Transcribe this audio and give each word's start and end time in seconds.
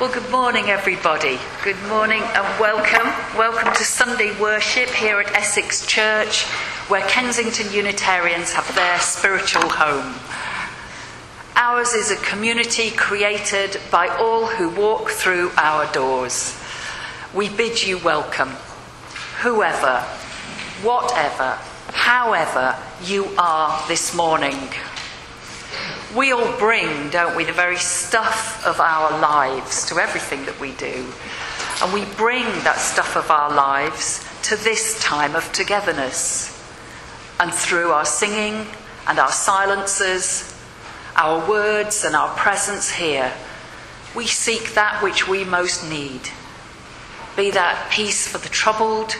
Well, 0.00 0.10
good 0.10 0.30
morning, 0.30 0.70
everybody. 0.70 1.38
Good 1.62 1.76
morning 1.86 2.22
and 2.22 2.58
welcome. 2.58 3.06
Welcome 3.36 3.70
to 3.74 3.84
Sunday 3.84 4.34
worship 4.40 4.88
here 4.88 5.20
at 5.20 5.30
Essex 5.34 5.84
Church, 5.84 6.44
where 6.88 7.06
Kensington 7.06 7.70
Unitarians 7.70 8.50
have 8.54 8.74
their 8.74 8.98
spiritual 8.98 9.68
home. 9.68 10.14
Ours 11.54 11.92
is 11.92 12.10
a 12.10 12.16
community 12.16 12.90
created 12.92 13.78
by 13.90 14.08
all 14.08 14.46
who 14.46 14.70
walk 14.70 15.10
through 15.10 15.50
our 15.58 15.84
doors. 15.92 16.58
We 17.34 17.50
bid 17.50 17.86
you 17.86 17.98
welcome, 17.98 18.56
whoever, 19.42 20.00
whatever, 20.80 21.58
however 21.92 22.74
you 23.04 23.26
are 23.36 23.86
this 23.86 24.14
morning. 24.16 24.56
We 26.16 26.32
all 26.32 26.58
bring, 26.58 27.10
don't 27.10 27.36
we, 27.36 27.44
the 27.44 27.52
very 27.52 27.76
stuff 27.76 28.66
of 28.66 28.80
our 28.80 29.20
lives 29.20 29.86
to 29.86 30.00
everything 30.00 30.44
that 30.46 30.58
we 30.58 30.72
do. 30.72 31.06
And 31.82 31.92
we 31.92 32.04
bring 32.16 32.44
that 32.64 32.78
stuff 32.78 33.16
of 33.16 33.30
our 33.30 33.54
lives 33.54 34.26
to 34.42 34.56
this 34.56 35.00
time 35.00 35.36
of 35.36 35.52
togetherness. 35.52 36.48
And 37.38 37.54
through 37.54 37.92
our 37.92 38.04
singing 38.04 38.66
and 39.06 39.20
our 39.20 39.30
silences, 39.30 40.52
our 41.14 41.48
words 41.48 42.04
and 42.04 42.16
our 42.16 42.34
presence 42.34 42.90
here, 42.90 43.32
we 44.16 44.26
seek 44.26 44.74
that 44.74 45.04
which 45.04 45.28
we 45.28 45.44
most 45.44 45.88
need. 45.88 46.22
Be 47.36 47.52
that 47.52 47.88
peace 47.92 48.26
for 48.26 48.38
the 48.38 48.48
troubled, 48.48 49.14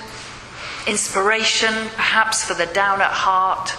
inspiration 0.89 1.73
perhaps 1.95 2.45
for 2.45 2.55
the 2.55 2.67
down 2.67 3.01
at 3.01 3.13
heart, 3.13 3.73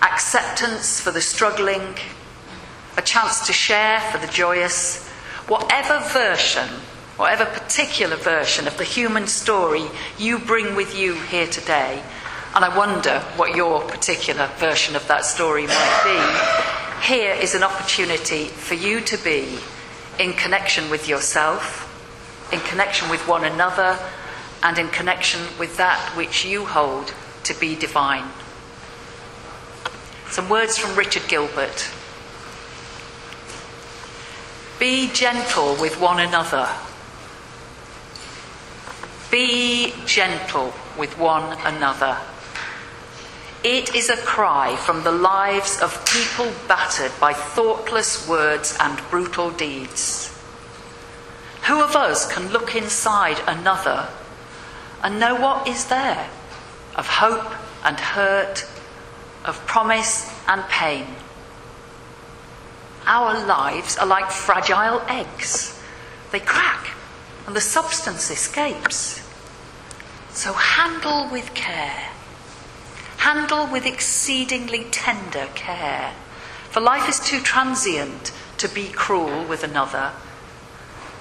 acceptance 0.00 0.98
for 0.98 1.10
the 1.10 1.20
struggling, 1.20 1.94
a 2.96 3.02
chance 3.02 3.46
to 3.46 3.52
share 3.52 4.00
for 4.00 4.18
the 4.18 4.32
joyous, 4.32 5.06
whatever 5.48 6.00
version, 6.10 6.68
whatever 7.16 7.44
particular 7.44 8.16
version 8.16 8.66
of 8.66 8.76
the 8.78 8.84
human 8.84 9.26
story 9.26 9.84
you 10.18 10.38
bring 10.38 10.74
with 10.74 10.96
you 10.98 11.14
here 11.14 11.46
today. 11.46 12.02
And 12.54 12.64
I 12.64 12.76
wonder 12.76 13.20
what 13.36 13.56
your 13.56 13.80
particular 13.80 14.46
version 14.58 14.94
of 14.94 15.06
that 15.08 15.24
story 15.24 15.66
might 15.66 16.00
be. 16.04 17.06
Here 17.06 17.32
is 17.32 17.54
an 17.54 17.62
opportunity 17.62 18.44
for 18.44 18.74
you 18.74 19.00
to 19.00 19.16
be 19.24 19.58
in 20.18 20.34
connection 20.34 20.90
with 20.90 21.08
yourself, 21.08 21.88
in 22.52 22.60
connection 22.60 23.08
with 23.08 23.26
one 23.26 23.44
another, 23.44 23.98
and 24.62 24.78
in 24.78 24.88
connection 24.88 25.40
with 25.58 25.76
that 25.78 25.98
which 26.16 26.44
you 26.44 26.66
hold 26.66 27.14
to 27.44 27.58
be 27.58 27.74
divine. 27.74 28.28
Some 30.28 30.48
words 30.48 30.78
from 30.78 30.96
Richard 30.96 31.28
Gilbert. 31.28 31.90
Be 34.82 35.06
gentle 35.12 35.76
with 35.76 36.00
one 36.00 36.18
another. 36.18 36.68
Be 39.30 39.94
gentle 40.06 40.74
with 40.98 41.16
one 41.16 41.56
another. 41.64 42.18
It 43.62 43.94
is 43.94 44.10
a 44.10 44.16
cry 44.16 44.74
from 44.74 45.04
the 45.04 45.12
lives 45.12 45.80
of 45.80 46.04
people 46.06 46.50
battered 46.66 47.12
by 47.20 47.32
thoughtless 47.32 48.28
words 48.28 48.76
and 48.80 48.98
brutal 49.08 49.52
deeds. 49.52 50.36
Who 51.68 51.80
of 51.80 51.94
us 51.94 52.26
can 52.26 52.48
look 52.48 52.74
inside 52.74 53.38
another 53.46 54.08
and 55.04 55.20
know 55.20 55.36
what 55.36 55.68
is 55.68 55.86
there 55.86 56.28
of 56.96 57.06
hope 57.06 57.52
and 57.84 58.00
hurt, 58.00 58.66
of 59.44 59.64
promise 59.64 60.28
and 60.48 60.60
pain? 60.64 61.06
Our 63.12 63.44
lives 63.44 63.98
are 63.98 64.06
like 64.06 64.30
fragile 64.30 65.02
eggs. 65.06 65.78
They 66.30 66.40
crack 66.40 66.96
and 67.46 67.54
the 67.54 67.60
substance 67.60 68.30
escapes. 68.30 69.20
So 70.30 70.54
handle 70.54 71.28
with 71.30 71.52
care. 71.52 72.08
Handle 73.18 73.66
with 73.70 73.84
exceedingly 73.84 74.84
tender 74.90 75.46
care. 75.54 76.14
For 76.70 76.80
life 76.80 77.06
is 77.06 77.20
too 77.20 77.40
transient 77.40 78.32
to 78.56 78.66
be 78.66 78.88
cruel 78.88 79.44
with 79.44 79.62
another. 79.62 80.12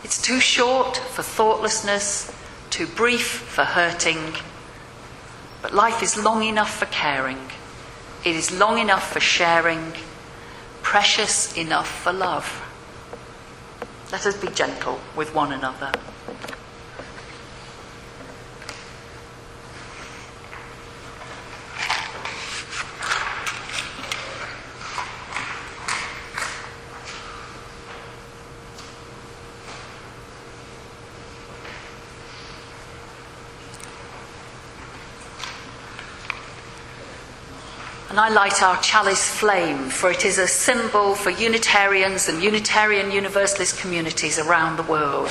It's 0.06 0.22
too 0.22 0.40
short 0.40 0.96
for 0.96 1.24
thoughtlessness, 1.24 2.34
too 2.70 2.88
brief 2.88 3.28
for 3.28 3.66
hurting. 3.66 4.36
But 5.62 5.74
life 5.74 6.02
is 6.02 6.24
long 6.24 6.42
enough 6.44 6.74
for 6.74 6.86
caring. 6.86 7.50
It 8.24 8.38
is 8.38 8.58
long 8.58 8.80
enough 8.80 9.12
for 9.12 9.20
sharing 9.20 9.92
precious 10.92 11.56
enough 11.56 11.88
for 11.88 12.12
love. 12.12 12.46
Let 14.12 14.26
us 14.26 14.36
be 14.36 14.50
gentle 14.50 15.00
with 15.16 15.34
one 15.34 15.54
another. 15.54 15.90
And 38.12 38.20
I 38.20 38.28
light 38.28 38.62
our 38.62 38.76
chalice 38.82 39.26
flame, 39.26 39.88
for 39.88 40.12
it 40.12 40.26
is 40.26 40.38
a 40.38 40.46
symbol 40.46 41.16
for 41.16 41.30
Unitarians 41.30 42.28
and 42.28 42.44
Unitarian 42.44 43.10
Universalist 43.10 43.80
communities 43.80 44.38
around 44.38 44.76
the 44.76 44.84
world. 44.84 45.30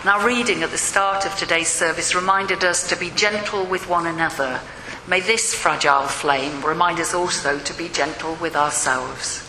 And 0.00 0.10
our 0.10 0.26
reading 0.26 0.62
at 0.62 0.70
the 0.70 0.76
start 0.76 1.24
of 1.24 1.34
today's 1.36 1.70
service 1.70 2.14
reminded 2.14 2.64
us 2.64 2.86
to 2.90 2.96
be 2.96 3.08
gentle 3.08 3.64
with 3.64 3.88
one 3.88 4.06
another. 4.06 4.60
May 5.08 5.20
this 5.20 5.54
fragile 5.54 6.02
flame 6.02 6.62
remind 6.62 7.00
us 7.00 7.14
also 7.14 7.58
to 7.60 7.78
be 7.78 7.88
gentle 7.88 8.34
with 8.42 8.56
ourselves. 8.56 9.45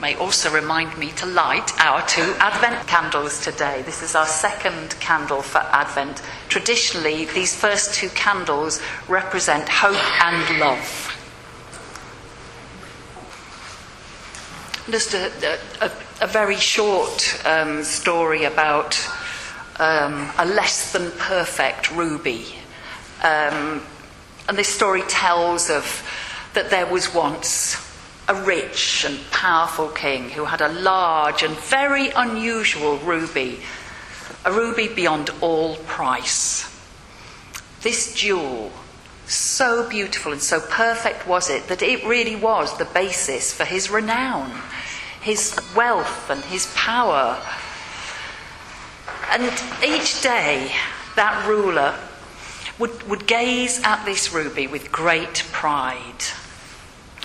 May 0.00 0.16
also 0.16 0.50
remind 0.50 0.96
me 0.96 1.10
to 1.12 1.26
light 1.26 1.78
our 1.78 2.06
two 2.06 2.34
Advent 2.38 2.86
candles 2.86 3.40
today. 3.42 3.82
This 3.82 4.02
is 4.02 4.14
our 4.14 4.26
second 4.26 4.98
candle 5.00 5.42
for 5.42 5.58
Advent. 5.58 6.22
Traditionally, 6.48 7.26
these 7.26 7.54
first 7.54 7.94
two 7.94 8.08
candles 8.10 8.80
represent 9.08 9.68
hope 9.68 10.22
and 10.22 10.58
love. 10.58 11.16
Just 14.90 15.14
a, 15.14 15.58
a, 15.82 15.90
a 16.22 16.26
very 16.26 16.56
short 16.56 17.38
um, 17.44 17.84
story 17.84 18.44
about 18.44 18.98
um, 19.78 20.30
a 20.38 20.46
less 20.46 20.92
than 20.92 21.10
perfect 21.12 21.90
ruby. 21.92 22.46
Um, 23.22 23.82
and 24.48 24.56
this 24.56 24.68
story 24.68 25.02
tells 25.02 25.68
of 25.68 26.02
that 26.54 26.70
there 26.70 26.86
was 26.86 27.14
once 27.14 27.89
a 28.30 28.44
rich 28.44 29.04
and 29.04 29.18
powerful 29.32 29.88
king 29.88 30.30
who 30.30 30.44
had 30.44 30.60
a 30.60 30.68
large 30.68 31.42
and 31.42 31.52
very 31.56 32.10
unusual 32.10 32.96
ruby, 32.98 33.58
a 34.44 34.52
ruby 34.52 34.86
beyond 34.86 35.30
all 35.40 35.74
price. 35.78 36.64
This 37.82 38.14
jewel, 38.14 38.70
so 39.26 39.88
beautiful 39.88 40.30
and 40.30 40.40
so 40.40 40.60
perfect 40.60 41.26
was 41.26 41.50
it 41.50 41.66
that 41.66 41.82
it 41.82 42.04
really 42.04 42.36
was 42.36 42.78
the 42.78 42.84
basis 42.84 43.52
for 43.52 43.64
his 43.64 43.90
renown, 43.90 44.52
his 45.20 45.58
wealth, 45.74 46.30
and 46.30 46.44
his 46.44 46.72
power. 46.76 47.36
And 49.32 49.42
each 49.84 50.22
day, 50.22 50.70
that 51.16 51.48
ruler 51.48 51.96
would, 52.78 53.02
would 53.08 53.26
gaze 53.26 53.82
at 53.82 54.04
this 54.04 54.32
ruby 54.32 54.68
with 54.68 54.92
great 54.92 55.44
pride. 55.50 56.22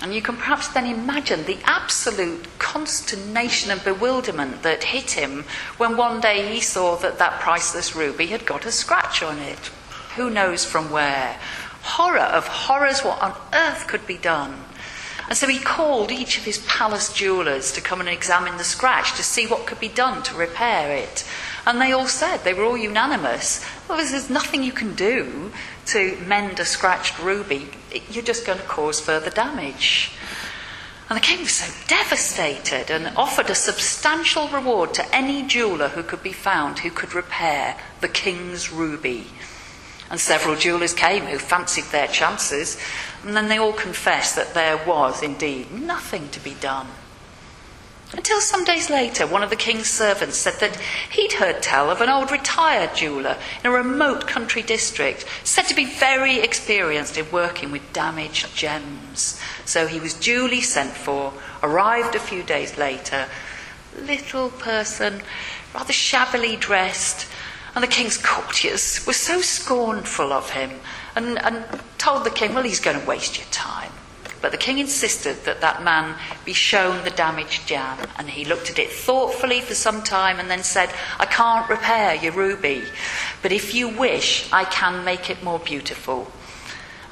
And 0.02 0.14
you 0.14 0.20
can 0.20 0.36
perhaps 0.36 0.68
then 0.68 0.86
imagine 0.86 1.44
the 1.44 1.58
absolute 1.64 2.46
consternation 2.58 3.70
and 3.70 3.82
bewilderment 3.82 4.62
that 4.62 4.84
hit 4.84 5.12
him 5.12 5.44
when 5.78 5.96
one 5.96 6.20
day 6.20 6.52
he 6.52 6.60
saw 6.60 6.96
that 6.96 7.18
that 7.18 7.40
priceless 7.40 7.96
ruby 7.96 8.26
had 8.26 8.44
got 8.44 8.66
a 8.66 8.72
scratch 8.72 9.22
on 9.22 9.38
it. 9.38 9.70
Who 10.16 10.28
knows 10.28 10.64
from 10.64 10.90
where? 10.90 11.38
Horror 11.82 12.18
of 12.20 12.46
horrors, 12.46 13.00
what 13.00 13.22
on 13.22 13.34
earth 13.54 13.86
could 13.86 14.06
be 14.06 14.18
done? 14.18 14.65
And 15.28 15.36
so 15.36 15.48
he 15.48 15.58
called 15.58 16.12
each 16.12 16.38
of 16.38 16.44
his 16.44 16.58
palace 16.66 17.12
jewellers 17.12 17.72
to 17.72 17.80
come 17.80 18.00
and 18.00 18.08
examine 18.08 18.58
the 18.58 18.64
scratch 18.64 19.16
to 19.16 19.24
see 19.24 19.46
what 19.46 19.66
could 19.66 19.80
be 19.80 19.88
done 19.88 20.22
to 20.24 20.36
repair 20.36 20.92
it. 20.92 21.24
And 21.66 21.80
they 21.80 21.90
all 21.90 22.06
said, 22.06 22.38
they 22.38 22.54
were 22.54 22.64
all 22.64 22.76
unanimous, 22.76 23.64
well, 23.88 23.98
there's 23.98 24.30
nothing 24.30 24.62
you 24.62 24.72
can 24.72 24.94
do 24.94 25.50
to 25.86 26.16
mend 26.26 26.60
a 26.60 26.64
scratched 26.64 27.18
ruby. 27.18 27.70
You're 28.08 28.22
just 28.22 28.46
going 28.46 28.58
to 28.58 28.64
cause 28.64 29.00
further 29.00 29.30
damage. 29.30 30.12
And 31.08 31.16
the 31.16 31.22
king 31.22 31.40
was 31.40 31.52
so 31.52 31.72
devastated 31.86 32.90
and 32.90 33.16
offered 33.16 33.48
a 33.48 33.54
substantial 33.54 34.48
reward 34.48 34.92
to 34.94 35.14
any 35.14 35.44
jeweller 35.44 35.88
who 35.88 36.02
could 36.02 36.22
be 36.22 36.32
found 36.32 36.80
who 36.80 36.90
could 36.90 37.14
repair 37.14 37.76
the 38.00 38.08
king's 38.08 38.72
ruby. 38.72 39.26
And 40.10 40.20
several 40.20 40.56
jewellers 40.56 40.94
came 40.94 41.24
who 41.26 41.38
fancied 41.38 41.86
their 41.86 42.06
chances, 42.06 42.78
and 43.24 43.36
then 43.36 43.48
they 43.48 43.58
all 43.58 43.72
confessed 43.72 44.36
that 44.36 44.54
there 44.54 44.76
was 44.86 45.22
indeed 45.22 45.72
nothing 45.72 46.28
to 46.30 46.40
be 46.40 46.54
done. 46.54 46.86
Until 48.12 48.40
some 48.40 48.64
days 48.64 48.88
later, 48.88 49.26
one 49.26 49.42
of 49.42 49.50
the 49.50 49.56
king's 49.56 49.90
servants 49.90 50.36
said 50.36 50.60
that 50.60 50.76
he'd 51.10 51.32
heard 51.34 51.60
tell 51.60 51.90
of 51.90 52.00
an 52.00 52.08
old 52.08 52.30
retired 52.30 52.94
jeweller 52.94 53.36
in 53.64 53.66
a 53.66 53.74
remote 53.74 54.28
country 54.28 54.62
district, 54.62 55.26
said 55.42 55.64
to 55.64 55.74
be 55.74 55.84
very 55.84 56.38
experienced 56.38 57.18
in 57.18 57.28
working 57.32 57.72
with 57.72 57.92
damaged 57.92 58.54
gems. 58.56 59.40
So 59.64 59.88
he 59.88 59.98
was 59.98 60.14
duly 60.14 60.60
sent 60.60 60.92
for, 60.92 61.32
arrived 61.64 62.14
a 62.14 62.20
few 62.20 62.44
days 62.44 62.78
later, 62.78 63.26
little 63.98 64.50
person, 64.50 65.22
rather 65.74 65.92
shabbily 65.92 66.54
dressed, 66.54 67.26
and 67.76 67.82
the 67.82 67.88
king's 67.88 68.16
courtiers 68.16 69.06
were 69.06 69.12
so 69.12 69.42
scornful 69.42 70.32
of 70.32 70.48
him 70.48 70.70
and, 71.14 71.38
and 71.44 71.62
told 71.98 72.24
the 72.24 72.30
king, 72.30 72.54
well, 72.54 72.62
he's 72.62 72.80
going 72.80 72.98
to 72.98 73.06
waste 73.06 73.36
your 73.36 73.46
time. 73.50 73.92
But 74.40 74.50
the 74.52 74.58
king 74.58 74.78
insisted 74.78 75.44
that 75.44 75.60
that 75.60 75.82
man 75.82 76.16
be 76.46 76.54
shown 76.54 77.04
the 77.04 77.10
damaged 77.10 77.68
gem, 77.68 77.98
and 78.16 78.30
he 78.30 78.46
looked 78.46 78.70
at 78.70 78.78
it 78.78 78.90
thoughtfully 78.90 79.60
for 79.60 79.74
some 79.74 80.02
time 80.02 80.38
and 80.38 80.50
then 80.50 80.62
said, 80.62 80.88
I 81.18 81.26
can't 81.26 81.68
repair 81.68 82.14
your 82.14 82.32
ruby, 82.32 82.82
but 83.42 83.52
if 83.52 83.74
you 83.74 83.88
wish, 83.88 84.50
I 84.52 84.64
can 84.64 85.04
make 85.04 85.28
it 85.28 85.42
more 85.42 85.58
beautiful. 85.58 86.32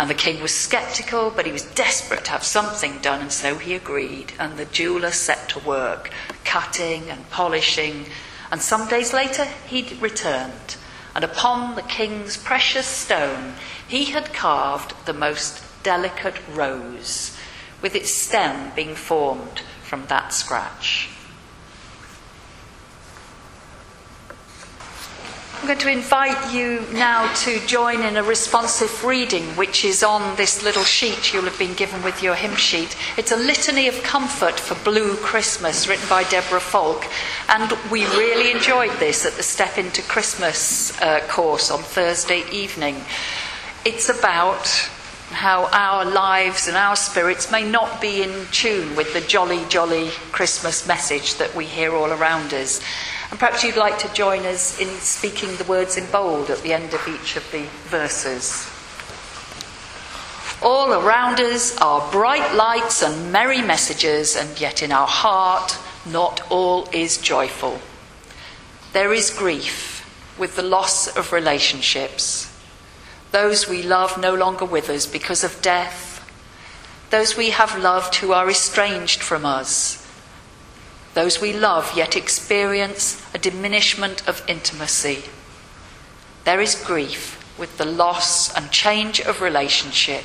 And 0.01 0.09
the 0.09 0.15
king 0.15 0.41
was 0.41 0.53
sceptical, 0.53 1.31
but 1.31 1.45
he 1.45 1.53
was 1.53 1.65
desperate 1.75 2.25
to 2.25 2.31
have 2.33 2.43
something 2.43 2.99
done, 2.99 3.21
and 3.21 3.33
so 3.33 3.59
he 3.59 3.75
agreed. 3.75 4.33
And 4.39 4.57
the 4.57 4.65
jeweller 4.65 5.11
set 5.11 5.49
to 5.51 5.59
work, 5.61 6.11
cutting 6.45 7.11
and 7.11 7.29
polishing. 7.31 8.07
And 8.51 8.61
some 8.61 8.89
days 8.89 9.13
later, 9.13 9.45
he 9.67 9.97
returned. 10.01 10.77
And 11.15 11.25
upon 11.25 11.75
the 11.75 11.83
king's 11.83 12.37
precious 12.37 12.87
stone, 12.87 13.55
he 13.87 14.07
had 14.07 14.33
carved 14.33 14.95
the 15.07 15.13
most 15.13 15.63
delicate 15.83 16.41
rose, 16.53 17.37
with 17.81 17.95
its 17.95 18.11
stem 18.11 18.73
being 18.75 18.95
formed 18.95 19.61
from 19.83 20.07
that 20.07 20.33
scratch. 20.33 21.09
I'm 25.65 25.69
going 25.69 25.79
to 25.79 25.91
invite 25.91 26.53
you 26.53 26.85
now 26.93 27.33
to 27.37 27.59
join 27.67 28.03
in 28.03 28.19
a 28.19 28.23
responsive 28.23 29.03
reading, 29.03 29.45
which 29.57 29.87
is 29.87 30.03
on 30.03 30.37
this 30.37 30.63
little 30.63 30.85
sheet 30.85 31.33
you'll 31.33 31.45
have 31.45 31.59
been 31.59 31.73
given 31.73 32.03
with 32.03 32.23
your 32.23 32.35
hymn 32.35 32.55
sheet. 32.55 32.95
It's 33.17 33.33
a 33.33 33.37
litany 33.37 33.89
of 33.89 34.03
comfort 34.03 34.61
for 34.61 34.75
Blue 34.85 35.17
Christmas, 35.17 35.89
written 35.89 36.07
by 36.07 36.25
Deborah 36.25 36.61
Falk. 36.61 37.07
And 37.49 37.73
we 37.91 38.05
really 38.09 38.51
enjoyed 38.51 38.91
this 38.99 39.25
at 39.25 39.33
the 39.39 39.43
Step 39.43 39.79
into 39.79 40.03
Christmas 40.03 41.01
uh, 41.01 41.21
course 41.29 41.71
on 41.71 41.79
Thursday 41.79 42.45
evening. 42.53 42.97
It's 43.87 44.11
about 44.11 44.67
how 45.31 45.71
our 45.73 46.05
lives 46.05 46.69
and 46.69 46.77
our 46.77 46.95
spirits 46.95 47.51
may 47.51 47.65
not 47.65 48.03
be 48.03 48.23
in 48.23 48.45
tune 48.53 48.95
with 48.97 49.15
the 49.15 49.23
jolly, 49.23 49.65
jolly 49.71 50.11
Christmas 50.31 50.87
message 50.87 51.37
that 51.37 51.55
we 51.55 51.65
hear 51.65 51.95
all 51.95 52.11
around 52.11 52.53
us. 52.53 52.83
And 53.31 53.39
perhaps 53.39 53.65
you'd 53.65 53.77
like 53.77 53.99
to 53.99 54.13
join 54.13 54.47
us 54.47 54.79
in 54.81 54.89
speaking 54.99 55.55
the 55.57 55.65
words 55.65 55.97
in 55.97 56.11
bold 56.11 56.51
at 56.51 56.63
the 56.63 56.73
end 56.73 56.95
of 56.95 57.09
each 57.09 57.37
of 57.37 57.51
the 57.51 57.67
verses. 57.89 58.71
All 60.63 60.93
around 60.93 61.41
us 61.41 61.77
are 61.79 62.11
bright 62.11 62.55
lights 62.55 63.03
and 63.03 63.33
merry 63.33 63.61
messages, 63.61 64.37
and 64.37 64.61
yet 64.61 64.83
in 64.83 64.93
our 64.93 65.07
heart, 65.07 65.77
not 66.07 66.41
all 66.51 66.89
is 66.93 67.19
joyful. 67.19 67.81
There 68.93 69.13
is 69.13 69.31
grief 69.31 70.07
with 70.39 70.57
the 70.57 70.63
loss 70.63 71.15
of 71.17 71.33
relationships 71.33 72.51
those 73.35 73.69
we 73.69 73.83
love 73.83 74.17
no 74.17 74.33
longer 74.33 74.65
with 74.65 74.89
us 74.89 75.07
because 75.07 75.43
of 75.43 75.61
death, 75.61 76.25
those 77.11 77.37
we 77.37 77.51
have 77.51 77.77
loved 77.77 78.15
who 78.15 78.33
are 78.33 78.49
estranged 78.49 79.21
from 79.21 79.45
us, 79.45 80.04
those 81.15 81.41
we 81.41 81.53
love 81.53 81.97
yet 81.97 82.17
experience 82.17 83.25
a 83.33 83.39
diminishment 83.39 84.27
of 84.29 84.43
intimacy. 84.49 85.25
There 86.45 86.61
is 86.61 86.75
grief 86.75 87.41
with 87.59 87.79
the 87.79 87.85
loss 87.85 88.55
and 88.55 88.71
change 88.71 89.21
of 89.21 89.41
relationship, 89.41 90.25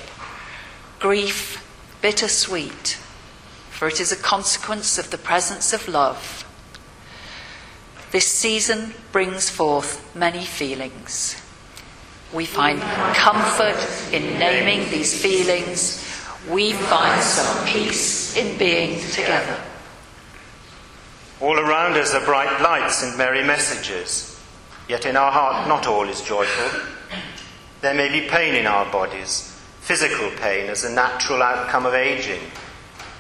grief 0.99 1.65
bittersweet, 2.01 2.97
for 3.69 3.87
it 3.87 3.99
is 3.99 4.11
a 4.11 4.17
consequence 4.17 4.97
of 4.97 5.11
the 5.11 5.17
presence 5.17 5.73
of 5.73 5.87
love. 5.87 6.43
This 8.11 8.25
season 8.25 8.95
brings 9.11 9.49
forth 9.49 10.15
many 10.15 10.43
feelings. 10.43 11.39
We 12.33 12.45
find 12.45 12.81
comfort 13.15 13.77
in 14.11 14.39
naming 14.39 14.89
these 14.89 15.21
feelings. 15.21 16.03
We 16.49 16.73
find 16.73 17.21
some 17.21 17.67
peace 17.67 18.35
in 18.35 18.57
being 18.57 18.99
together. 19.11 19.57
All 21.41 21.57
around 21.57 21.93
us 21.93 22.13
are 22.13 22.25
bright 22.25 22.61
lights 22.61 23.01
and 23.01 23.17
merry 23.17 23.43
messages, 23.43 24.37
yet 24.89 25.05
in 25.05 25.15
our 25.15 25.31
heart 25.31 25.69
not 25.69 25.87
all 25.87 26.09
is 26.09 26.21
joyful. 26.21 26.81
There 27.79 27.93
may 27.93 28.09
be 28.09 28.27
pain 28.27 28.55
in 28.55 28.67
our 28.67 28.91
bodies, 28.91 29.57
physical 29.79 30.31
pain 30.31 30.69
as 30.69 30.83
a 30.83 30.91
natural 30.91 31.41
outcome 31.41 31.85
of 31.85 31.93
aging, 31.93 32.41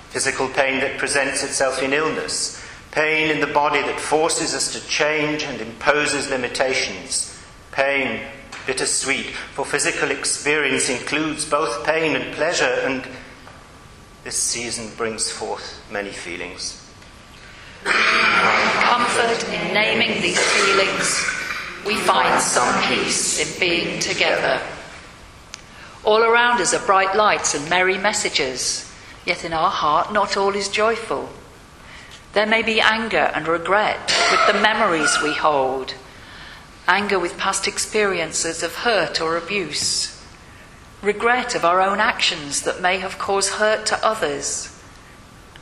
physical 0.09 0.49
pain 0.49 0.81
that 0.81 0.97
presents 0.97 1.43
itself 1.43 1.81
in 1.81 1.93
illness, 1.93 2.61
pain 2.91 3.31
in 3.31 3.39
the 3.39 3.53
body 3.53 3.81
that 3.83 4.01
forces 4.01 4.53
us 4.53 4.73
to 4.73 4.85
change 4.89 5.43
and 5.43 5.61
imposes 5.61 6.29
limitations, 6.29 7.41
pain 7.71 8.21
bittersweet, 8.65 9.27
for 9.27 9.63
physical 9.63 10.11
experience 10.11 10.89
includes 10.89 11.45
both 11.45 11.85
pain 11.85 12.17
and 12.17 12.35
pleasure, 12.35 12.81
and 12.83 13.07
this 14.25 14.35
season 14.35 14.93
brings 14.97 15.31
forth 15.31 15.81
many 15.89 16.11
feelings. 16.11 16.88
Comfort 18.89 19.47
in 19.53 19.73
naming 19.73 20.21
these 20.21 20.39
feelings, 20.39 21.23
we 21.85 21.95
find 21.95 22.41
some 22.41 22.81
peace 22.89 23.39
in 23.39 23.59
being 23.59 23.99
together. 23.99 24.59
All 26.03 26.23
around 26.23 26.59
us 26.59 26.73
are 26.73 26.85
bright 26.85 27.15
lights 27.15 27.53
and 27.53 27.69
merry 27.69 27.99
messages, 27.99 28.91
yet 29.25 29.45
in 29.45 29.53
our 29.53 29.69
heart 29.69 30.11
not 30.11 30.35
all 30.35 30.55
is 30.55 30.69
joyful. 30.69 31.29
There 32.33 32.47
may 32.47 32.63
be 32.63 32.81
anger 32.81 33.31
and 33.35 33.47
regret 33.47 34.11
with 34.31 34.47
the 34.47 34.59
memories 34.61 35.15
we 35.21 35.33
hold 35.33 35.93
anger 36.89 37.19
with 37.19 37.37
past 37.37 37.67
experiences 37.67 38.63
of 38.63 38.73
hurt 38.77 39.21
or 39.21 39.37
abuse, 39.37 40.19
regret 41.03 41.53
of 41.53 41.63
our 41.63 41.79
own 41.79 41.99
actions 41.99 42.63
that 42.63 42.81
may 42.81 42.97
have 42.97 43.19
caused 43.19 43.51
hurt 43.51 43.85
to 43.85 44.05
others, 44.05 44.75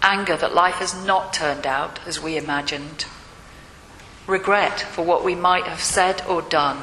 anger 0.02 0.38
that 0.38 0.54
life 0.54 0.76
has 0.76 1.06
not 1.06 1.34
turned 1.34 1.66
out 1.66 2.00
as 2.06 2.22
we 2.22 2.38
imagined, 2.38 3.06
regret 4.26 4.80
for 4.80 5.04
what 5.04 5.24
we 5.24 5.36
might 5.36 5.66
have 5.66 5.82
said 5.82 6.22
or 6.28 6.42
done. 6.42 6.78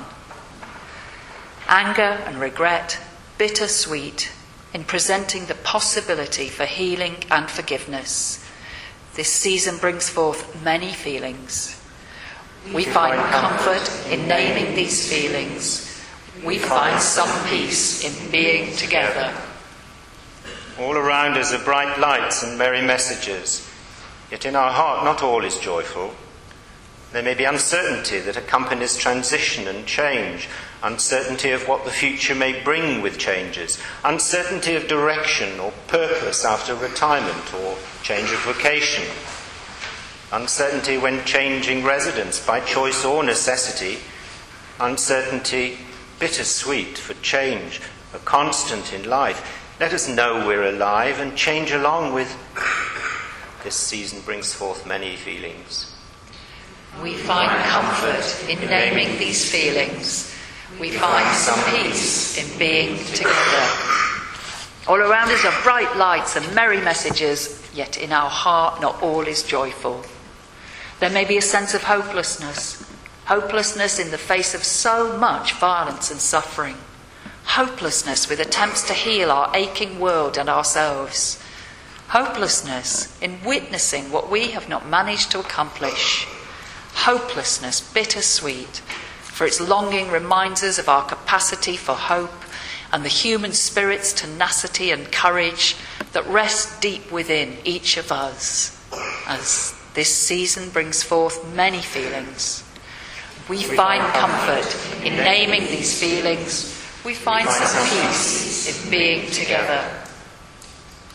Anger 1.69 2.23
and 2.27 2.41
regret, 2.41 2.99
bittersweet, 3.39 4.33
in 4.73 4.85
presenting 4.85 5.47
the 5.47 5.55
possibility 5.55 6.49
for 6.49 6.65
healing 6.65 7.17
and 7.31 7.49
forgiveness. 7.49 8.45
This 9.15 9.29
season 9.29 9.79
brings 9.79 10.09
forth 10.09 10.63
many 10.65 10.93
feelings. 10.93 11.81
We 12.75 12.85
find 12.85 13.21
comfort 13.31 14.11
in 14.11 14.27
naming 14.27 14.75
these 14.75 15.09
feelings. 15.09 16.03
We 16.45 16.59
find 16.59 17.01
some 17.01 17.31
peace 17.49 18.03
in 18.05 18.31
being 18.31 18.75
together. 18.77 19.33
All 20.79 20.97
around 20.97 21.37
us 21.37 21.53
are 21.53 21.65
bright 21.65 21.99
lights 21.99 22.43
and 22.43 22.59
merry 22.59 22.83
messages, 22.83 23.69
yet 24.31 24.45
in 24.45 24.57
our 24.57 24.73
heart 24.73 25.05
not 25.05 25.23
all 25.23 25.45
is 25.45 25.59
joyful. 25.59 26.15
There 27.13 27.23
may 27.23 27.35
be 27.35 27.45
uncertainty 27.45 28.19
that 28.21 28.37
accompanies 28.37 28.97
transition 28.97 29.69
and 29.69 29.87
change, 29.87 30.49
uncertainty 30.83 31.53
of 31.53 31.69
what 31.69 31.85
the 31.85 31.91
future 31.91 32.35
may 32.35 32.61
bring 32.63 33.03
with 33.03 33.19
changes, 33.19 33.79
uncertainty 34.03 34.75
of 34.75 34.89
direction 34.89 35.61
or 35.61 35.73
purpose 35.87 36.45
after 36.45 36.75
retirement 36.75 37.55
or 37.55 37.77
change 38.03 38.33
of 38.33 38.41
vocation 38.41 39.05
uncertainty 40.35 40.99
when 40.99 41.25
changing 41.25 41.85
residence 41.85 42.45
by 42.45 42.59
choice 42.61 43.05
or 43.05 43.23
necessity, 43.23 43.99
uncertainty 44.81 45.79
bittersweet 46.19 46.99
for 46.99 47.15
change, 47.23 47.81
a 48.13 48.19
constant 48.19 48.93
in 48.93 49.09
life. 49.09 49.64
Let 49.81 49.93
us 49.93 50.09
know 50.09 50.47
we're 50.47 50.69
alive 50.69 51.19
and 51.19 51.37
change 51.37 51.73
along 51.73 52.13
with. 52.15 52.31
This 53.65 53.75
season 53.75 54.21
brings 54.21 54.55
forth 54.55 54.87
many 54.87 55.17
feelings. 55.17 55.93
We 57.03 57.15
find 57.15 57.51
comfort 57.65 58.49
in 58.49 58.61
naming 58.69 59.19
these 59.19 59.51
feelings. 59.51 60.33
We 60.81 60.93
find 60.93 61.35
some 61.35 61.59
peace 61.75 62.39
in 62.39 62.57
being 62.59 62.99
together. 63.07 63.69
All 64.87 65.01
around 65.01 65.33
us 65.33 65.45
are 65.45 65.63
bright 65.65 65.97
lights 65.97 66.37
and 66.37 66.55
merry 66.55 66.81
messages, 66.81 67.69
yet 67.75 67.97
in 67.97 68.13
our 68.13 68.31
heart 68.31 68.81
not 68.81 69.03
all 69.03 69.23
is 69.23 69.43
joyful. 69.43 70.05
There 71.01 71.11
may 71.11 71.25
be 71.25 71.37
a 71.37 71.43
sense 71.43 71.75
of 71.75 71.83
hopelessness, 71.83 72.89
hopelessness 73.25 73.99
in 73.99 74.13
the 74.13 74.19
face 74.19 74.55
of 74.55 74.63
so 74.63 75.19
much 75.19 75.55
violence 75.55 76.13
and 76.13 76.21
suffering, 76.21 76.77
hopelessness 77.55 78.29
with 78.29 78.41
attempts 78.41 78.83
to 78.83 78.93
heal 78.93 79.31
our 79.31 79.49
aching 79.55 80.01
world 80.01 80.37
and 80.37 80.49
ourselves, 80.49 81.41
hopelessness 82.09 83.17
in 83.23 83.39
witnessing 83.45 84.11
what 84.11 84.29
we 84.29 84.51
have 84.51 84.69
not 84.69 84.89
managed 84.89 85.31
to 85.31 85.39
accomplish, 85.39 86.27
hopelessness 86.95 87.81
bittersweet, 87.93 88.83
for 89.23 89.47
its 89.47 89.61
longing 89.61 90.11
reminds 90.11 90.65
us 90.65 90.81
of 90.81 90.89
our 90.89 91.05
capacity 91.05 91.77
for 91.77 91.95
hope 91.95 92.43
and 92.93 93.05
the 93.05 93.09
human 93.09 93.53
spirit's 93.53 94.13
tenacity 94.13 94.91
and 94.91 95.13
courage 95.13 95.77
that 96.13 96.27
rest 96.27 96.83
deep 96.83 97.13
within 97.13 97.57
each 97.65 97.97
of 97.97 98.11
us 98.11 98.77
as 99.29 99.73
this 99.95 100.13
season 100.13 100.71
brings 100.71 101.05
forth 101.05 101.55
many 101.55 101.81
feelings. 101.81 102.65
We 103.49 103.63
find 103.63 104.03
comfort 104.13 105.05
in 105.05 105.15
naming 105.19 105.63
these 105.69 106.01
feelings. 106.01 106.84
We 107.05 107.13
find 107.13 107.47
some 107.47 107.87
peace 107.89 108.83
in 108.83 108.91
being 108.91 109.31
together. 109.31 109.85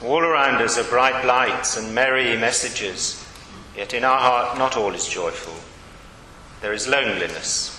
All 0.04 0.22
around 0.22 0.62
us 0.62 0.78
are 0.78 0.84
bright 0.84 1.26
lights 1.26 1.78
and 1.78 1.96
merry 1.96 2.38
messages, 2.38 3.26
yet 3.76 3.96
in 3.96 4.04
our 4.04 4.20
heart 4.20 4.60
not 4.60 4.78
all 4.78 4.94
is 4.94 5.08
joyful. 5.08 5.56
There 6.62 6.74
is 6.74 6.88
loneliness. 6.88 7.76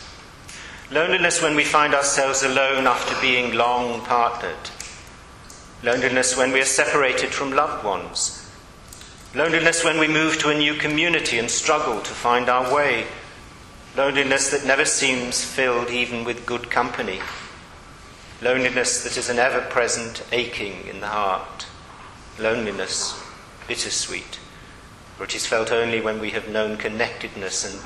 Loneliness 0.90 1.40
when 1.40 1.54
we 1.54 1.62
find 1.62 1.94
ourselves 1.94 2.42
alone 2.42 2.88
after 2.88 3.14
being 3.20 3.54
long 3.54 4.00
partnered. 4.00 4.70
Loneliness 5.84 6.36
when 6.36 6.50
we 6.50 6.60
are 6.60 6.64
separated 6.64 7.30
from 7.30 7.52
loved 7.52 7.84
ones. 7.84 8.50
Loneliness 9.36 9.84
when 9.84 10.00
we 10.00 10.08
move 10.08 10.36
to 10.38 10.50
a 10.50 10.58
new 10.58 10.74
community 10.74 11.38
and 11.38 11.48
struggle 11.48 12.00
to 12.00 12.10
find 12.10 12.48
our 12.48 12.74
way. 12.74 13.06
Loneliness 13.96 14.50
that 14.50 14.66
never 14.66 14.84
seems 14.84 15.44
filled 15.44 15.90
even 15.90 16.24
with 16.24 16.44
good 16.44 16.70
company. 16.70 17.20
Loneliness 18.42 19.04
that 19.04 19.18
is 19.18 19.28
an 19.28 19.38
ever 19.38 19.60
present 19.60 20.22
aching 20.32 20.86
in 20.86 21.00
the 21.00 21.08
heart. 21.08 21.66
Loneliness, 22.38 23.22
bittersweet, 23.68 24.38
for 25.18 25.24
it 25.24 25.34
is 25.34 25.44
felt 25.44 25.70
only 25.70 26.00
when 26.00 26.18
we 26.20 26.30
have 26.30 26.48
known 26.48 26.78
connectedness, 26.78 27.70
and 27.70 27.78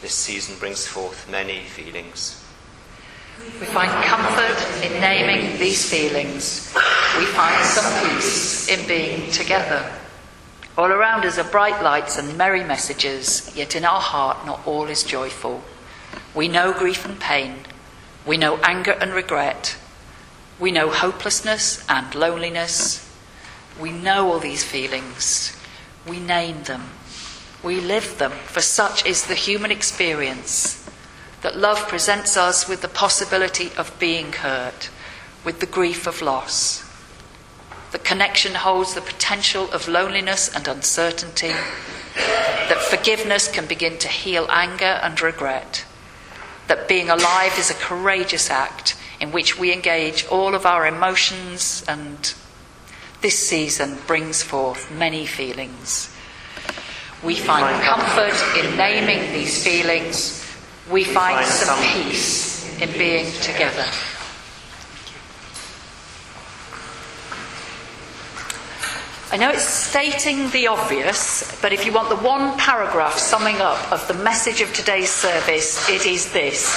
this 0.00 0.14
season 0.14 0.58
brings 0.58 0.86
forth 0.86 1.30
many 1.30 1.60
feelings. 1.64 2.42
We 3.60 3.66
find 3.66 3.90
comfort 4.06 4.82
in 4.82 4.98
naming 4.98 5.58
these 5.58 5.88
feelings. 5.90 6.72
We 7.18 7.26
find 7.26 7.62
some 7.66 8.08
peace 8.08 8.68
in 8.68 8.88
being 8.88 9.30
together. 9.30 9.92
All 10.78 10.90
around 10.90 11.26
us 11.26 11.36
are 11.36 11.44
bright 11.44 11.82
lights 11.82 12.16
and 12.16 12.38
merry 12.38 12.64
messages, 12.64 13.52
yet 13.54 13.76
in 13.76 13.84
our 13.84 14.00
heart 14.00 14.46
not 14.46 14.66
all 14.66 14.86
is 14.86 15.04
joyful. 15.04 15.62
We 16.34 16.48
know 16.48 16.72
grief 16.72 17.04
and 17.04 17.20
pain. 17.20 17.56
We 18.28 18.36
know 18.36 18.58
anger 18.58 18.90
and 18.90 19.14
regret. 19.14 19.78
We 20.60 20.70
know 20.70 20.90
hopelessness 20.90 21.82
and 21.88 22.14
loneliness. 22.14 23.10
We 23.80 23.90
know 23.90 24.30
all 24.30 24.38
these 24.38 24.62
feelings. 24.62 25.56
We 26.06 26.20
name 26.20 26.64
them. 26.64 26.90
We 27.62 27.80
live 27.80 28.18
them, 28.18 28.32
for 28.32 28.60
such 28.60 29.06
is 29.06 29.26
the 29.26 29.34
human 29.34 29.70
experience 29.70 30.86
that 31.40 31.56
love 31.56 31.88
presents 31.88 32.36
us 32.36 32.68
with 32.68 32.82
the 32.82 32.88
possibility 32.88 33.70
of 33.78 33.98
being 33.98 34.32
hurt, 34.32 34.90
with 35.42 35.60
the 35.60 35.66
grief 35.66 36.06
of 36.06 36.20
loss. 36.20 36.84
That 37.92 38.04
connection 38.04 38.56
holds 38.56 38.92
the 38.92 39.00
potential 39.00 39.70
of 39.72 39.88
loneliness 39.88 40.54
and 40.54 40.68
uncertainty. 40.68 41.54
That 42.14 42.86
forgiveness 42.90 43.50
can 43.50 43.64
begin 43.64 43.96
to 43.98 44.08
heal 44.08 44.46
anger 44.50 45.00
and 45.02 45.18
regret. 45.22 45.86
That 46.68 46.88
being 46.88 47.10
alive 47.10 47.58
is 47.58 47.70
a 47.70 47.74
courageous 47.74 48.50
act 48.50 48.96
in 49.20 49.32
which 49.32 49.58
we 49.58 49.72
engage 49.72 50.26
all 50.26 50.54
of 50.54 50.64
our 50.64 50.86
emotions, 50.86 51.84
and 51.88 52.32
this 53.20 53.38
season 53.38 53.98
brings 54.06 54.42
forth 54.42 54.90
many 54.92 55.26
feelings. 55.26 56.14
We 57.24 57.34
find 57.34 57.82
comfort 57.82 58.36
in 58.56 58.76
naming 58.76 59.32
these 59.32 59.64
feelings 59.64 60.38
we 60.90 61.04
find 61.04 61.46
some 61.46 61.78
peace 61.92 62.80
in 62.80 62.90
being 62.92 63.30
together. 63.42 63.84
I 69.30 69.36
know 69.36 69.50
it's 69.50 69.62
stating 69.62 70.48
the 70.52 70.68
obvious, 70.68 71.54
but 71.60 71.74
if 71.74 71.84
you 71.84 71.92
want 71.92 72.08
the 72.08 72.16
one 72.16 72.56
paragraph 72.58 73.18
summing 73.18 73.60
up 73.60 73.92
of 73.92 74.08
the 74.08 74.14
message 74.14 74.62
of 74.62 74.72
today's 74.72 75.10
service, 75.10 75.86
it 75.90 76.06
is 76.06 76.32
this 76.32 76.74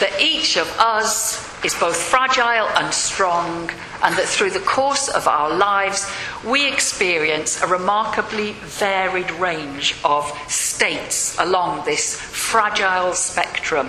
that 0.00 0.20
each 0.20 0.56
of 0.56 0.66
us 0.80 1.38
is 1.64 1.74
both 1.76 1.96
fragile 1.96 2.66
and 2.76 2.92
strong, 2.92 3.70
and 4.02 4.16
that 4.16 4.26
through 4.26 4.50
the 4.50 4.58
course 4.58 5.08
of 5.10 5.28
our 5.28 5.54
lives, 5.54 6.10
we 6.44 6.66
experience 6.66 7.62
a 7.62 7.68
remarkably 7.68 8.54
varied 8.62 9.30
range 9.32 9.94
of 10.04 10.28
states 10.48 11.38
along 11.38 11.84
this 11.84 12.20
fragile 12.20 13.14
spectrum. 13.14 13.88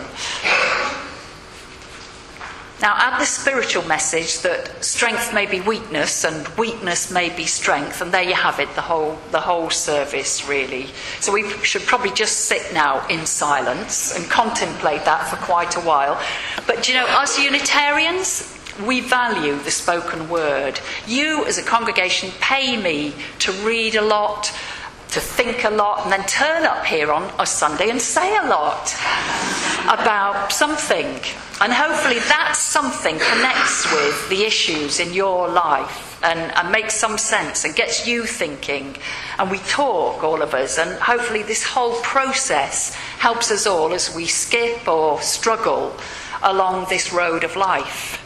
Now, 2.83 2.95
add 2.97 3.17
the 3.17 3.25
spiritual 3.25 3.85
message 3.85 4.39
that 4.39 4.83
strength 4.83 5.33
may 5.33 5.45
be 5.45 5.61
weakness 5.61 6.25
and 6.25 6.45
weakness 6.57 7.09
may 7.09 7.33
be 7.33 7.45
strength, 7.45 8.01
and 8.01 8.11
there 8.11 8.23
you 8.23 8.33
have 8.33 8.59
it, 8.59 8.75
the 8.75 8.81
whole, 8.81 9.17
the 9.31 9.39
whole 9.39 9.69
service, 9.69 10.49
really. 10.49 10.87
So 11.21 11.31
we 11.31 11.49
should 11.63 11.83
probably 11.83 12.11
just 12.11 12.39
sit 12.39 12.73
now 12.73 13.07
in 13.07 13.25
silence 13.25 14.13
and 14.17 14.29
contemplate 14.29 15.05
that 15.05 15.29
for 15.29 15.37
quite 15.37 15.77
a 15.77 15.79
while. 15.79 16.21
But 16.67 16.89
you 16.89 16.95
know, 16.95 17.05
us 17.05 17.39
Unitarians, 17.39 18.53
we 18.85 18.99
value 18.99 19.55
the 19.59 19.71
spoken 19.71 20.27
word. 20.27 20.81
You, 21.07 21.45
as 21.45 21.57
a 21.57 21.63
congregation, 21.63 22.31
pay 22.41 22.75
me 22.75 23.13
to 23.39 23.53
read 23.65 23.95
a 23.95 24.01
lot, 24.01 24.47
to 25.11 25.21
think 25.21 25.63
a 25.63 25.69
lot, 25.69 26.03
and 26.03 26.11
then 26.11 26.25
turn 26.27 26.65
up 26.65 26.83
here 26.83 27.13
on 27.13 27.31
a 27.39 27.45
Sunday 27.45 27.89
and 27.89 28.01
say 28.01 28.35
a 28.35 28.45
lot 28.47 28.93
about 29.83 30.51
something. 30.51 31.19
And 31.61 31.71
hopefully 31.71 32.19
that 32.19 32.55
something 32.55 33.17
connects 33.19 33.91
with 33.91 34.29
the 34.29 34.43
issues 34.43 34.99
in 34.99 35.13
your 35.13 35.47
life 35.47 36.19
and, 36.23 36.39
and, 36.55 36.71
makes 36.71 36.95
some 36.95 37.17
sense 37.17 37.63
and 37.65 37.75
gets 37.75 38.07
you 38.07 38.25
thinking. 38.25 38.95
And 39.37 39.51
we 39.51 39.59
talk, 39.59 40.23
all 40.23 40.41
of 40.41 40.53
us, 40.53 40.77
and 40.77 40.91
hopefully 40.99 41.43
this 41.43 41.63
whole 41.63 41.95
process 42.01 42.95
helps 43.19 43.51
us 43.51 43.67
all 43.67 43.93
as 43.93 44.15
we 44.15 44.25
skip 44.25 44.87
or 44.87 45.21
struggle 45.21 45.95
along 46.41 46.87
this 46.89 47.13
road 47.13 47.43
of 47.43 47.55
life. 47.55 48.19